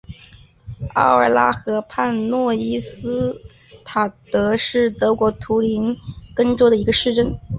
[0.95, 3.39] 奥尔拉河畔诺伊斯
[3.85, 5.95] 塔特是德国图林
[6.33, 7.39] 根州的一个市镇。